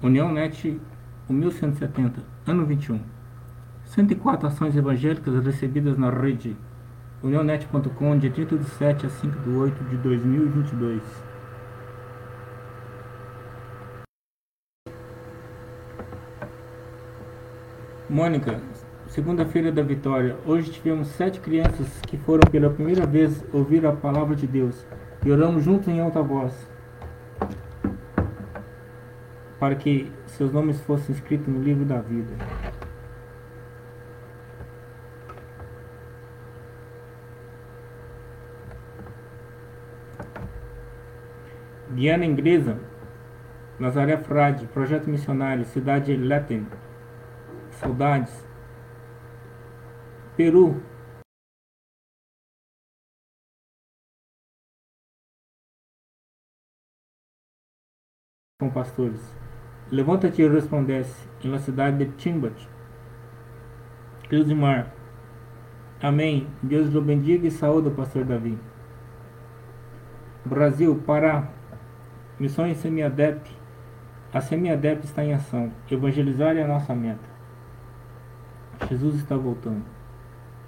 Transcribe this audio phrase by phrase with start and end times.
[0.00, 0.80] União Net
[1.28, 3.00] 1170, ano 21.
[3.84, 6.56] 104 ações evangélicas recebidas na rede
[7.20, 11.02] unionet.com de 30 de 7 a 5 de 8 de 2022.
[18.08, 18.60] Mônica,
[19.08, 20.36] segunda-feira da vitória.
[20.46, 24.86] Hoje tivemos sete crianças que foram pela primeira vez ouvir a palavra de Deus
[25.26, 26.77] e oramos juntos em alta voz
[29.58, 32.34] para que seus nomes fossem escritos no livro da vida.
[41.90, 42.78] Guiana Inglesa,
[43.78, 46.68] Nazaré Frade, Projeto Missionário, Cidade Letten,
[47.72, 48.46] Saudades,
[50.36, 50.80] Peru,
[58.60, 59.47] com pastores.
[59.90, 62.68] Levanta-te e resplandece em la cidade de Timbat.
[64.54, 64.92] Mar.
[66.02, 66.46] Amém.
[66.62, 68.58] Deus o bendiga e saúde o pastor Davi.
[70.44, 71.48] Brasil, Pará.
[72.38, 73.50] Missões Semiadep.
[74.30, 75.72] A Semiadep está em ação.
[75.90, 77.28] Evangelizar é a nossa meta.
[78.90, 79.84] Jesus está voltando.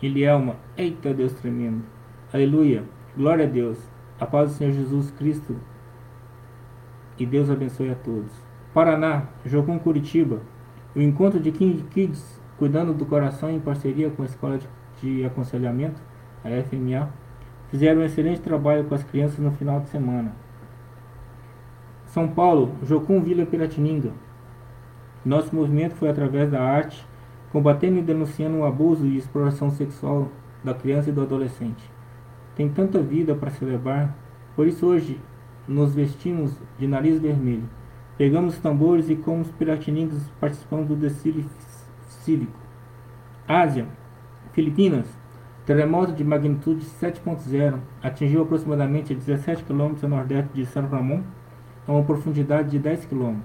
[0.03, 0.57] Elielma.
[0.79, 1.85] Eita Deus tremendo.
[2.33, 2.85] Aleluia.
[3.15, 3.79] Glória a Deus.
[4.19, 5.61] A paz do Senhor Jesus Cristo.
[7.19, 8.50] E Deus abençoe a todos.
[8.73, 10.43] Paraná, Jogum Curitiba.
[10.95, 14.69] O encontro de King Kids, cuidando do coração em parceria com a Escola de,
[15.01, 16.01] de Aconselhamento,
[16.45, 17.09] a FMA,
[17.69, 20.33] fizeram um excelente trabalho com as crianças no final de semana.
[22.07, 24.13] São Paulo, Jocum Vila Piratininga.
[25.25, 27.05] Nosso movimento foi através da arte,
[27.51, 30.29] combatendo e denunciando o abuso e exploração sexual
[30.63, 31.91] da criança e do adolescente.
[32.55, 34.15] Tem tanta vida para celebrar,
[34.55, 35.21] por isso hoje
[35.67, 37.69] nos vestimos de nariz vermelho
[38.21, 41.49] Pegamos os tambores e como os piratininhos participamos do desfile
[42.07, 42.53] cívico.
[43.49, 43.87] Ásia,
[44.53, 45.07] Filipinas,
[45.65, 51.23] terremoto de magnitude 7.0 atingiu aproximadamente 17 km a nordeste de San Ramon,
[51.89, 53.39] a uma profundidade de 10 km.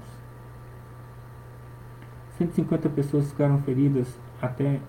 [2.38, 4.82] 150 pessoas ficaram feridas até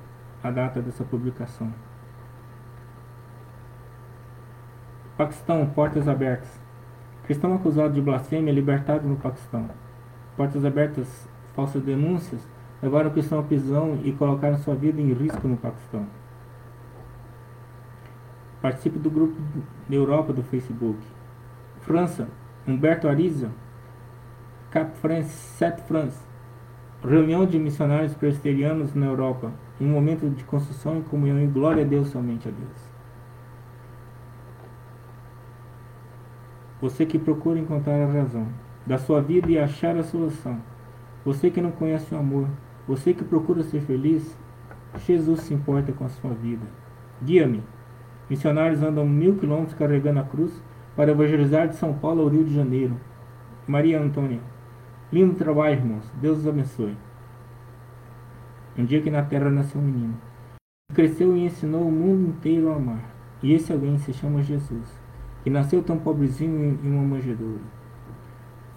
[0.42, 1.72] a data dessa publicação.
[5.16, 6.65] Paquistão, portas abertas.
[7.26, 9.68] Cristão acusado de blasfêmia libertado no Paquistão.
[10.36, 12.40] Portas abertas, falsas denúncias
[12.80, 16.06] levaram o cristão à prisão e colocaram sua vida em risco no Paquistão.
[18.62, 19.34] Participe do grupo
[19.88, 21.00] da Europa do Facebook.
[21.80, 22.28] França,
[22.66, 23.50] Humberto Ariza,
[24.70, 26.18] Cap France, Set France.
[27.02, 29.52] Reunião de missionários presbiterianos na Europa.
[29.80, 32.95] Um momento de construção e comunhão e glória a Deus, somente a Deus.
[36.78, 38.46] Você que procura encontrar a razão
[38.86, 40.60] da sua vida e achar a solução.
[41.24, 42.48] Você que não conhece o amor.
[42.86, 44.38] Você que procura ser feliz.
[44.98, 46.66] Jesus se importa com a sua vida.
[47.22, 47.62] Guia-me.
[48.28, 50.62] Missionários andam mil quilômetros carregando a cruz
[50.94, 53.00] para evangelizar de São Paulo ao Rio de Janeiro.
[53.66, 54.40] Maria Antônia.
[55.10, 56.12] Lindo trabalho, irmãos.
[56.20, 56.96] Deus os abençoe.
[58.76, 60.14] Um dia que na terra nasceu um menino.
[60.92, 63.02] Cresceu e ensinou o mundo inteiro a amar.
[63.42, 65.05] E esse alguém se chama Jesus
[65.46, 67.60] que nasceu tão pobrezinho em uma manjedoura.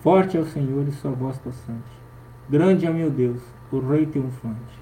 [0.02, 1.90] Forte é o Senhor e sua voz possante.
[2.48, 3.42] Grande é meu Deus,
[3.72, 4.80] o Rei triunfante.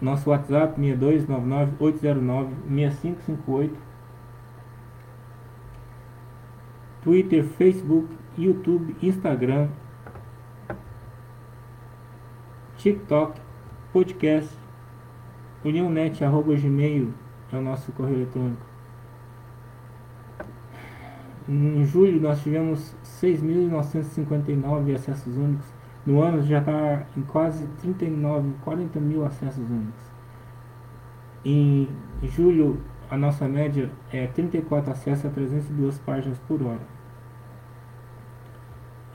[0.00, 3.72] Nosso WhatsApp 6299-809-6558.
[7.02, 9.68] Twitter, Facebook, YouTube, Instagram,
[12.78, 13.38] TikTok,
[13.92, 14.56] podcast,
[15.62, 17.12] uniãonet.gmail
[17.52, 18.75] é o nosso correio eletrônico.
[21.48, 25.66] Em julho nós tivemos 6.959 acessos únicos.
[26.04, 30.04] No ano já está em quase 39, 40 mil acessos únicos.
[31.44, 31.88] Em
[32.22, 36.96] julho a nossa média é 34 acessos a 302 páginas por hora.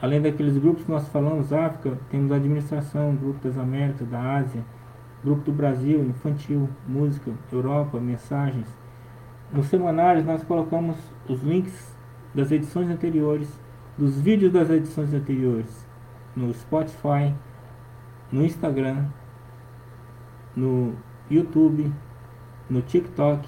[0.02, 4.64] Além daqueles grupos que nós falamos, África, temos a administração, Grupo das Américas, da Ásia,
[5.24, 8.68] Grupo do Brasil, Infantil, Música, Europa, Mensagens.
[9.54, 10.98] Nos semanários nós colocamos
[11.28, 11.91] os links
[12.34, 13.60] das edições anteriores,
[13.98, 15.88] dos vídeos das edições anteriores
[16.36, 17.34] no Spotify,
[18.32, 19.06] no Instagram,
[20.56, 20.96] no
[21.30, 21.92] YouTube,
[22.70, 23.48] no TikTok.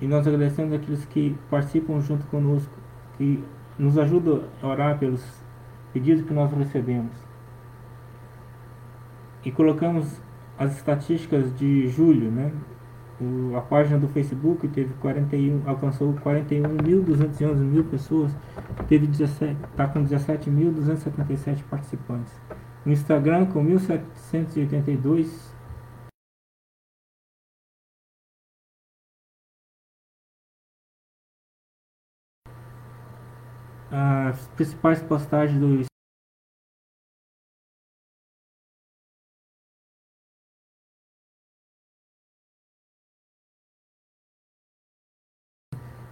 [0.00, 2.72] E nós agradecemos aqueles que participam junto conosco,
[3.16, 3.42] que
[3.78, 5.24] nos ajudam a orar pelos
[5.92, 7.12] pedidos que nós recebemos.
[9.44, 10.20] E colocamos
[10.56, 12.52] as estatísticas de julho, né?
[13.20, 18.36] O, a página do Facebook teve 41, alcançou 41.211 mil pessoas,
[18.86, 22.32] teve 17, está com 17.277 participantes.
[22.86, 25.58] O Instagram com 1.782
[33.90, 35.88] as principais postagens do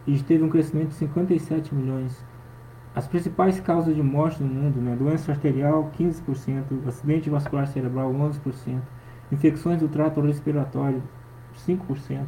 [0.07, 2.25] e teve um crescimento de 57 milhões.
[2.95, 4.97] As principais causas de morte no mundo, né?
[4.97, 8.81] doença arterial 15%, acidente vascular cerebral 11%,
[9.31, 11.03] infecções do trato respiratório
[11.67, 12.25] 5%,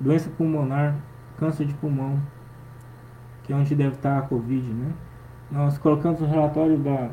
[0.00, 0.96] doença pulmonar,
[1.38, 2.20] câncer de pulmão,
[3.44, 4.92] que é onde deve estar a Covid, né?
[5.50, 7.10] Nós colocamos o relatório da,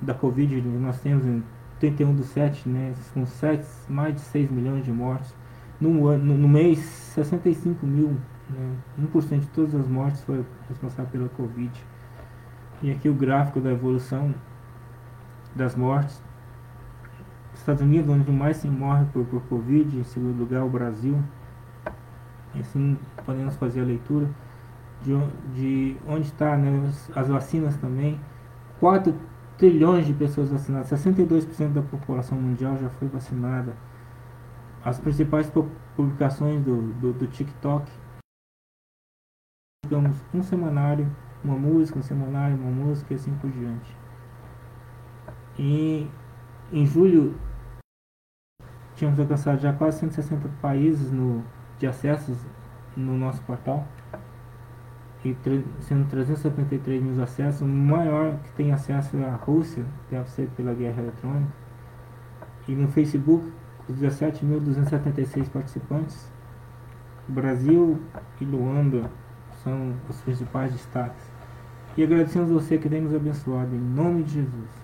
[0.00, 1.42] da Covid, nós temos em
[1.78, 2.94] 31 do 7, né?
[3.12, 5.34] Com 7, mais de 6 milhões de mortes
[5.82, 8.16] no, no, no mês, 65 mil,
[8.48, 11.72] né, 1% de todas as mortes foi responsável pela Covid.
[12.82, 14.34] E aqui o gráfico da evolução
[15.54, 16.22] das mortes.
[17.54, 21.18] Estados Unidos, onde mais se morre por, por Covid, em segundo lugar o Brasil.
[22.54, 24.28] E assim podemos fazer a leitura
[25.02, 25.12] de,
[25.54, 28.20] de onde está né, as vacinas também.
[28.80, 29.14] 4
[29.58, 33.74] trilhões de pessoas vacinadas, 62% da população mundial já foi vacinada
[34.84, 35.50] as principais
[35.96, 37.90] publicações do, do, do TikTok.
[39.84, 41.14] Digamos, um semanário,
[41.44, 43.96] uma música, um semanário, uma música e assim por diante.
[45.58, 46.10] E
[46.72, 47.38] em julho
[48.94, 51.44] tínhamos alcançado já quase 160 países no,
[51.78, 52.38] de acessos
[52.96, 53.86] no nosso portal.
[55.24, 55.36] E
[55.80, 60.74] sendo 373 mil acessos, o maior que tem acesso é a Rússia, deve ser pela
[60.74, 61.52] guerra eletrônica.
[62.66, 63.52] E no Facebook
[63.88, 66.26] os 17.276 participantes,
[67.28, 68.00] Brasil
[68.40, 69.10] e Luanda
[69.62, 71.24] são os principais destaques.
[71.96, 74.81] E agradecemos a você que tem nos abençoado, em nome de Jesus.